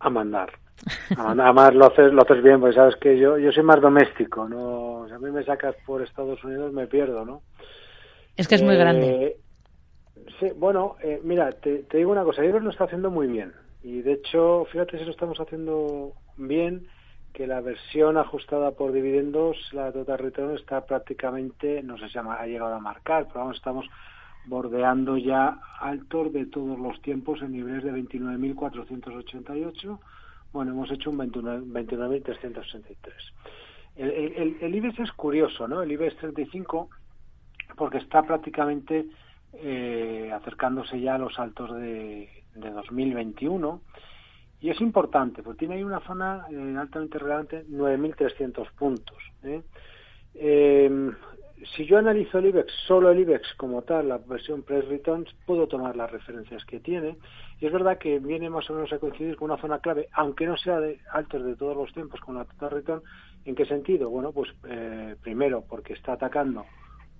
[0.00, 0.50] a mandar.
[1.16, 5.04] Además lo haces, lo haces bien, porque sabes que yo, yo soy más doméstico, ¿no?
[5.08, 7.42] Si a mí me sacas por Estados Unidos me pierdo, ¿no?
[8.36, 9.06] Es que es muy grande.
[9.08, 9.36] Eh,
[10.38, 13.52] sí, bueno, eh, mira, te, digo una cosa, Ibex lo está haciendo muy bien.
[13.82, 16.86] Y de hecho, fíjate si lo estamos haciendo bien,
[17.32, 22.46] que la versión ajustada por dividendos, la total return está prácticamente, no sé si ha
[22.46, 23.86] llegado a marcar, pero vamos, estamos
[24.46, 29.98] bordeando ya altos de todos los tiempos en niveles de 29.488
[30.52, 32.96] bueno, hemos hecho un 29.363.
[33.96, 35.82] El, el, el, IBEX es curioso, ¿no?
[35.82, 36.88] El IBEX 35,
[37.76, 39.06] porque está prácticamente
[39.52, 43.80] eh, acercándose ya a los altos de, de 2021.
[44.62, 49.18] Y es importante, porque tiene ahí una zona eh, altamente relevante, 9.300 puntos.
[49.44, 49.62] ¿eh?
[50.34, 51.12] Eh,
[51.76, 55.66] si yo analizo el IBEX, solo el IBEX como tal, la versión Press Returns, puedo
[55.66, 57.18] tomar las referencias que tiene.
[57.60, 60.46] Y es verdad que viene más o menos a coincidir con una zona clave, aunque
[60.46, 63.02] no sea de altos de todos los tiempos con la Total Return.
[63.44, 64.08] ¿En qué sentido?
[64.10, 66.64] Bueno, pues eh, primero porque está atacando,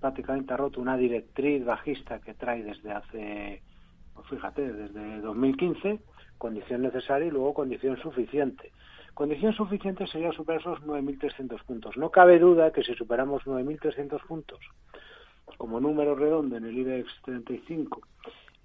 [0.00, 3.62] prácticamente ha roto una directriz bajista que trae desde hace,
[4.14, 6.00] pues fíjate, desde 2015,
[6.38, 8.72] condición necesaria y luego condición suficiente.
[9.14, 11.96] Condición suficiente sería superar esos 9.300 puntos.
[11.96, 14.60] No cabe duda que si superamos 9.300 puntos
[15.56, 18.00] como número redondo en el IBEX 35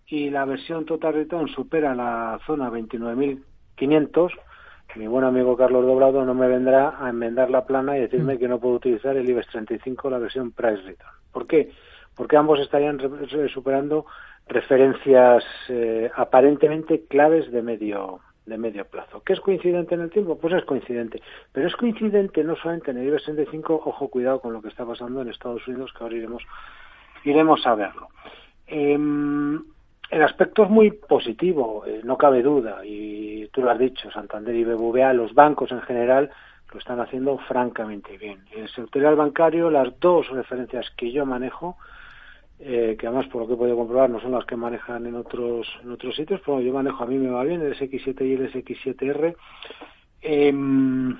[0.07, 4.31] y la versión Total Return supera la zona 29.500,
[4.95, 8.39] mi buen amigo Carlos Doblado no me vendrá a enmendar la plana y decirme mm.
[8.39, 11.11] que no puedo utilizar el IBEX 35, la versión Price Return.
[11.31, 11.71] ¿Por qué?
[12.15, 12.97] Porque ambos estarían
[13.49, 14.05] superando
[14.47, 19.21] referencias eh, aparentemente claves de medio de medio plazo.
[19.23, 20.37] ¿Qué es coincidente en el tiempo?
[20.37, 21.21] Pues es coincidente.
[21.51, 24.85] Pero es coincidente no solamente en el IBEX 65, ojo, cuidado con lo que está
[24.85, 26.43] pasando en Estados Unidos, que ahora iremos,
[27.23, 28.09] iremos a verlo.
[28.67, 29.63] Em,
[30.09, 34.55] el aspecto es muy positivo, eh, no cabe duda, y tú lo has dicho, Santander
[34.55, 36.29] y BBVA, los bancos en general
[36.71, 38.43] lo están haciendo francamente bien.
[38.51, 41.77] El sectorial bancario, las dos referencias que yo manejo,
[42.59, 45.15] eh, que además por lo que he podido comprobar no son las que manejan en
[45.15, 48.33] otros en otros sitios, pero yo manejo, a mí me va bien el SX7 y
[48.33, 49.35] el SX7R.
[50.21, 51.17] Em,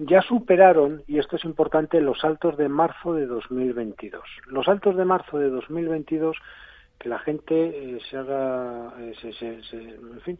[0.00, 4.22] ya superaron, y esto es importante, los altos de marzo de 2022.
[4.48, 6.36] Los altos de marzo de 2022
[6.98, 10.38] que la gente eh, se haga eh, fin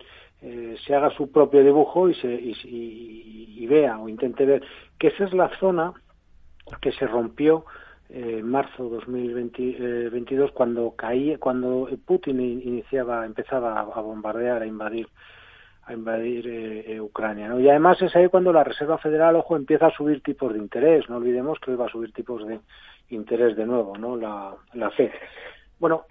[0.84, 4.62] se haga su propio dibujo y, se, y, vea o intente ver
[4.98, 5.92] que esa es la zona
[6.80, 7.64] que se rompió
[8.08, 15.08] eh, marzo 2022 cuando caía cuando Putin iniciaba empezaba a bombardear a invadir
[15.82, 17.58] a invadir eh, eh, Ucrania ¿no?
[17.58, 21.10] y además es ahí cuando la Reserva Federal ojo empieza a subir tipos de interés.
[21.10, 22.60] No olvidemos que hoy va a subir tipos de
[23.08, 25.10] interés de nuevo no la, la Fed.
[25.80, 26.04] Bueno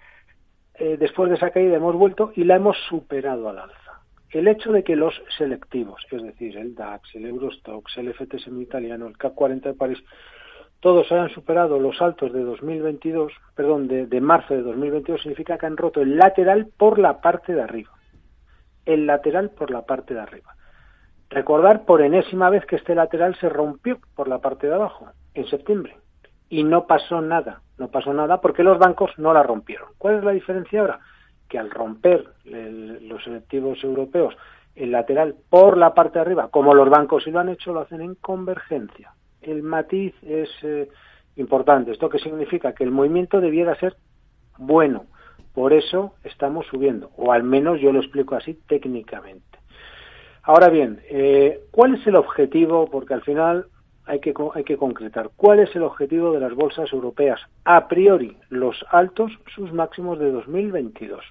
[0.78, 4.02] después de esa caída hemos vuelto y la hemos superado al alza.
[4.28, 9.06] El hecho de que los selectivos es decir el DAX el Eurostox el FTSE italiano
[9.06, 9.98] el CAC 40 de París
[10.86, 15.66] todos hayan superado los altos de 2022, perdón, de, de, marzo de 2022, significa que
[15.66, 17.90] han roto el lateral por la parte de arriba.
[18.84, 20.54] El lateral por la parte de arriba.
[21.28, 25.48] Recordar por enésima vez que este lateral se rompió por la parte de abajo, en
[25.48, 25.96] septiembre.
[26.48, 29.88] Y no pasó nada, no pasó nada porque los bancos no la rompieron.
[29.98, 31.00] ¿Cuál es la diferencia ahora?
[31.48, 34.36] Que al romper los selectivos europeos
[34.76, 37.80] el lateral por la parte de arriba, como los bancos sí lo han hecho, lo
[37.80, 39.15] hacen en convergencia
[39.46, 40.88] el matiz es eh,
[41.36, 41.92] importante.
[41.92, 42.74] ¿Esto qué significa?
[42.74, 43.96] Que el movimiento debiera ser
[44.58, 45.06] bueno.
[45.54, 49.58] Por eso estamos subiendo, o al menos yo lo explico así técnicamente.
[50.42, 52.90] Ahora bien, eh, ¿cuál es el objetivo?
[52.90, 53.66] Porque al final
[54.04, 55.30] hay que, hay que concretar.
[55.34, 57.40] ¿Cuál es el objetivo de las bolsas europeas?
[57.64, 61.24] A priori, los altos, sus máximos de 2022.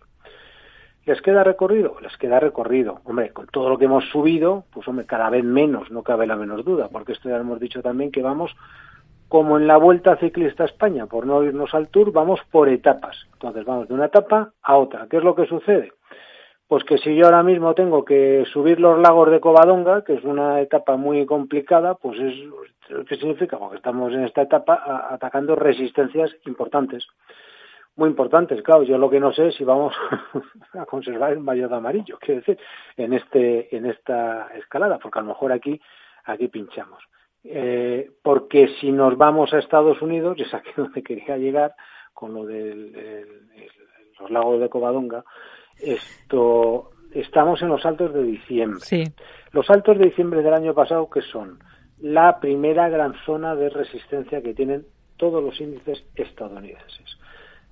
[1.06, 1.98] ¿Les queda recorrido?
[2.02, 3.00] Les queda recorrido.
[3.04, 6.36] Hombre, con todo lo que hemos subido, pues hombre, cada vez menos, no cabe la
[6.36, 8.56] menor duda, porque esto ya hemos dicho también que vamos
[9.28, 13.18] como en la Vuelta Ciclista a España, por no irnos al Tour, vamos por etapas.
[13.34, 15.08] Entonces vamos de una etapa a otra.
[15.10, 15.94] ¿Qué es lo que sucede?
[16.68, 20.24] Pues que si yo ahora mismo tengo que subir los lagos de Covadonga, que es
[20.24, 22.34] una etapa muy complicada, pues es
[23.08, 23.60] ¿qué significa?
[23.60, 27.06] Porque estamos en esta etapa atacando resistencias importantes
[27.96, 28.62] muy importantes.
[28.62, 29.94] Claro, yo lo que no sé es si vamos
[30.74, 32.58] a conservar el mayor de amarillo, quiero decir,
[32.98, 35.80] en este en esta escalada, porque a lo mejor aquí
[36.26, 37.04] aquí pinchamos.
[37.44, 41.76] Eh, porque si nos vamos a Estados Unidos, es aquí donde quería llegar
[42.14, 43.26] con lo de
[44.20, 45.24] los lagos de Covadonga,
[45.80, 48.80] esto estamos en los altos de diciembre.
[48.80, 49.04] Sí.
[49.52, 51.60] Los altos de diciembre del año pasado que son
[52.00, 54.86] la primera gran zona de resistencia que tienen
[55.18, 57.18] todos los índices estadounidenses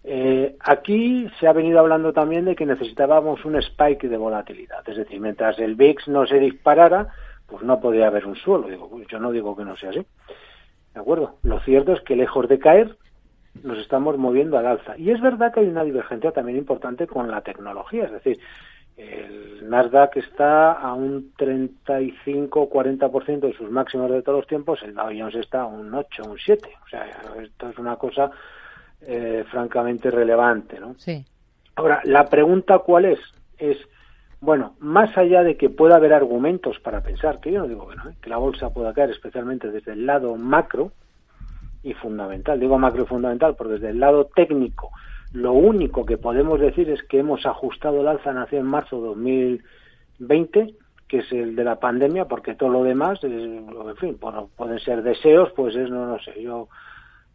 [0.04, 4.98] Eh, aquí se ha venido hablando también de que necesitábamos un spike de volatilidad, es
[4.98, 7.08] decir, mientras el VIX no se disparara,
[7.48, 8.68] pues no podía haber un suelo.
[8.68, 10.06] Digo, pues yo no digo que no sea así.
[10.94, 11.38] ¿De acuerdo?
[11.44, 12.98] Lo cierto es que lejos de caer,
[13.62, 14.98] nos estamos moviendo al alza.
[14.98, 18.40] Y es verdad que hay una divergencia también importante con la tecnología, es decir,
[18.96, 25.08] el Nasdaq está a un 35-40% de sus máximos de todos los tiempos, el Dow
[25.08, 26.70] Jones está a un 8, un 7.
[26.86, 27.08] O sea,
[27.42, 28.30] esto es una cosa
[29.08, 30.96] eh, francamente relevante, ¿no?
[30.98, 31.26] Sí.
[31.76, 33.20] Ahora, la pregunta cuál es
[33.58, 33.78] es
[34.44, 37.96] bueno, más allá de que pueda haber argumentos para pensar, que yo no digo que
[37.96, 38.16] no, ¿eh?
[38.22, 40.92] que la bolsa pueda caer, especialmente desde el lado macro
[41.82, 44.92] y fundamental, digo macro y fundamental, porque desde el lado técnico,
[45.32, 49.08] lo único que podemos decir es que hemos ajustado el alza nació en marzo de
[50.20, 50.76] 2020,
[51.08, 55.04] que es el de la pandemia, porque todo lo demás, en fin, bueno, pueden ser
[55.04, 56.68] deseos, pues es, no, no sé, yo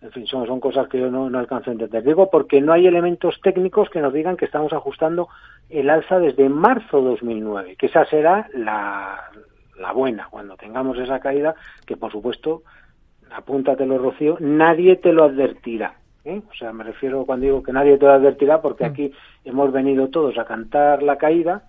[0.00, 2.02] en fin, son, son cosas que yo no, no alcanzo a entender.
[2.04, 5.28] Digo porque no hay elementos técnicos que nos digan que estamos ajustando
[5.70, 9.30] el alza desde marzo de 2009, que esa será la,
[9.78, 11.54] la buena, cuando tengamos esa caída,
[11.84, 12.62] que por supuesto,
[13.30, 15.94] apúntatelo, Rocío, nadie te lo advertirá.
[16.24, 16.42] ¿eh?
[16.48, 18.86] O sea, me refiero cuando digo que nadie te lo advertirá, porque mm.
[18.86, 19.12] aquí
[19.44, 21.64] hemos venido todos a cantar la caída,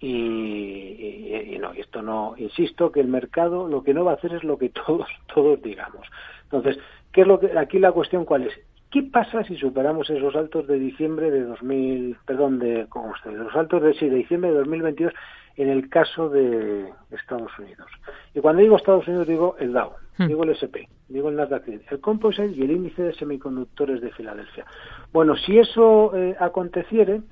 [0.00, 4.32] y, y, no, esto no, insisto que el mercado lo que no va a hacer
[4.32, 6.06] es lo que todos, todos digamos.
[6.44, 6.78] Entonces,
[7.12, 8.52] ¿Qué es lo que aquí la cuestión cuál es?
[8.90, 13.54] ¿Qué pasa si superamos esos altos de diciembre de 2000, perdón, de ¿cómo usted, los
[13.54, 15.12] altos de sí, de diciembre de 2022
[15.56, 17.88] en el caso de Estados Unidos?
[18.34, 20.26] Y cuando digo Estados Unidos digo el Dow, hmm.
[20.26, 24.66] digo el SP, digo el Nasdaq, el Composite y el índice de semiconductores de Filadelfia.
[25.12, 27.22] Bueno, si eso eh, aconteciere,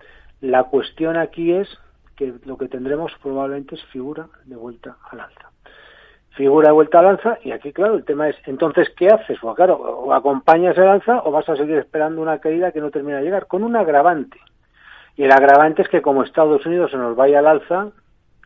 [0.40, 1.68] la cuestión aquí es
[2.18, 5.50] que lo que tendremos probablemente es figura de vuelta al alza.
[6.30, 9.56] Figura de vuelta al alza y aquí claro el tema es entonces qué haces pues
[9.56, 13.18] claro o acompañas el alza o vas a seguir esperando una caída que no termina
[13.18, 14.38] de llegar con un agravante.
[15.16, 17.88] Y el agravante es que como Estados Unidos se nos vaya al alza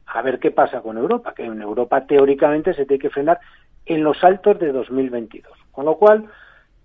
[0.07, 3.41] a ver qué pasa con Europa que en Europa teóricamente se tiene que frenar
[3.87, 6.27] en los altos de 2022 con lo cual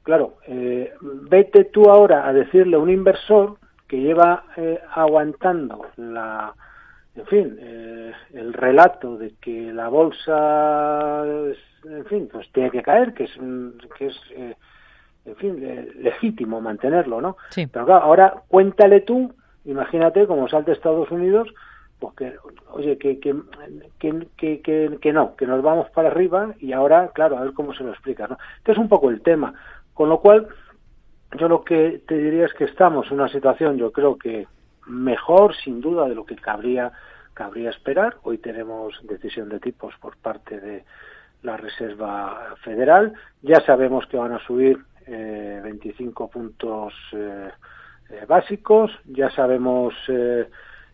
[0.04, 3.57] claro eh, vete tú ahora a decirle a un inversor
[3.88, 6.54] que lleva eh, aguantando la
[7.18, 13.14] en fin, eh, el relato de que la bolsa, en fin, pues tiene que caer,
[13.14, 13.31] que es,
[13.98, 14.56] que es eh,
[15.25, 17.38] en fin, legítimo mantenerlo, ¿no?
[17.72, 19.34] Pero claro, ahora cuéntale tú,
[19.66, 21.50] imagínate como salte Estados Unidos,
[22.00, 22.36] pues que,
[22.72, 23.36] oye, que, que,
[23.98, 27.74] que, que, que, no, que nos vamos para arriba y ahora, claro, a ver cómo
[27.74, 28.38] se lo explica, ¿no?
[28.58, 29.54] Este es un poco el tema.
[29.96, 30.48] Con lo cual,
[31.40, 34.48] yo lo que te diría es que estamos en una situación, yo creo que
[34.88, 36.92] mejor, sin duda, de lo que cabría,
[37.34, 38.18] cabría esperar.
[38.24, 40.84] Hoy tenemos decisión de tipos por parte de
[41.44, 43.13] la Reserva Federal.
[43.42, 47.50] Ya sabemos que van a subir eh, 25 puntos eh,
[48.10, 48.92] eh, básicos.
[49.06, 50.48] Ya sabemos, eh,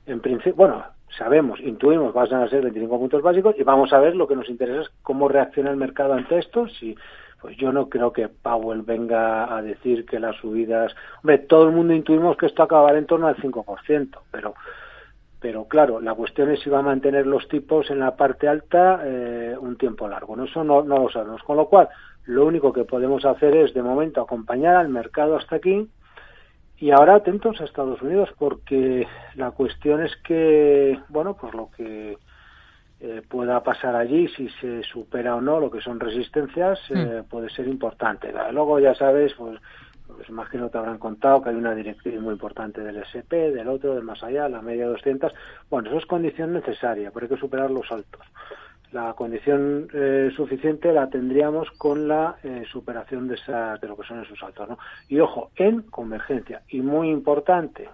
[0.06, 0.84] en principio, bueno,
[1.18, 4.50] sabemos, intuimos, van a ser 25 puntos básicos y vamos a ver lo que nos
[4.50, 6.68] interesa es cómo reacciona el mercado ante esto.
[6.68, 6.96] Si
[7.44, 11.74] pues yo no creo que Powell venga a decir que las subidas, hombre, todo el
[11.74, 14.54] mundo intuimos que esto acabará en torno al 5%, pero
[15.42, 19.02] pero claro, la cuestión es si va a mantener los tipos en la parte alta
[19.04, 20.38] eh, un tiempo largo.
[20.38, 20.46] ¿no?
[20.46, 21.44] Eso no, no lo sabemos.
[21.44, 21.90] Con lo cual,
[22.24, 25.90] lo único que podemos hacer es, de momento, acompañar al mercado hasta aquí
[26.78, 29.06] y ahora atentos a Estados Unidos porque
[29.36, 32.18] la cuestión es que, bueno, pues lo que
[33.00, 37.30] eh, pueda pasar allí, si se supera o no lo que son resistencias, eh, hmm.
[37.30, 38.32] puede ser importante.
[38.52, 39.60] Luego ya sabes, pues,
[40.08, 43.96] pues imagino te habrán contado que hay una directriz muy importante del SP, del otro,
[43.96, 45.34] del más allá, la media 200.
[45.70, 48.22] Bueno, eso es condición necesaria, pero hay que superar los altos.
[48.94, 52.38] La condición eh, suficiente la tendríamos con la
[52.72, 54.70] superación de, esa, de lo que son esos altos.
[54.70, 54.78] ¿no?
[55.10, 56.62] Y ojo, en convergencia.
[56.70, 57.90] Y muy importante,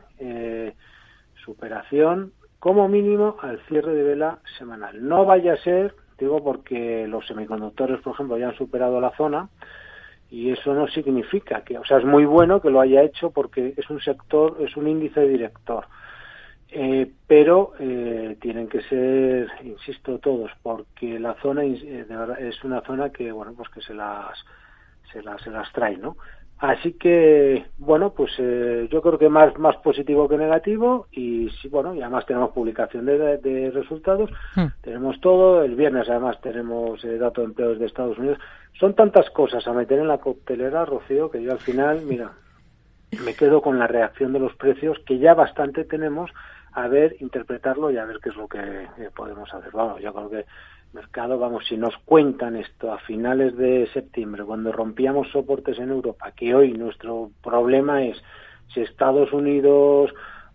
[1.44, 5.08] superación como mínimo al cierre de vela semanal.
[5.08, 9.50] No vaya a ser, digo porque los semiconductores, por ejemplo, ya han superado la zona
[10.30, 13.74] y eso no significa que, o sea, es muy bueno que lo haya hecho porque
[13.78, 15.86] es un sector, es un índice director.
[16.72, 22.64] Eh, pero eh, tienen que ser, insisto, todos, porque la zona eh, de verdad, es
[22.64, 24.38] una zona que, bueno, pues que se las,
[25.12, 26.16] se las, se las trae, ¿no?
[26.60, 31.70] Así que, bueno, pues eh, yo creo que más, más positivo que negativo y sí,
[31.70, 34.66] bueno, y además tenemos publicación de, resultados, hmm.
[34.82, 38.40] tenemos todo, el viernes además tenemos eh, datos de empleos de Estados Unidos.
[38.78, 42.34] Son tantas cosas a meter en la coctelera, Rocío, que yo al final, mira,
[43.24, 46.30] me quedo con la reacción de los precios que ya bastante tenemos
[46.74, 49.72] a ver, interpretarlo y a ver qué es lo que eh, podemos hacer.
[49.72, 50.46] Bueno, yo creo que
[50.94, 56.32] mercado, vamos, si nos cuentan esto a finales de septiembre, cuando rompíamos soportes en Europa,
[56.32, 58.18] que hoy nuestro problema es
[58.74, 60.12] Si Estados Unidos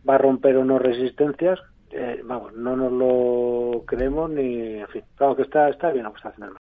[0.09, 5.03] va a romper o no resistencias, eh, vamos, no nos lo creemos ni, en fin,
[5.17, 6.53] claro que está, está bien lo que está haciendo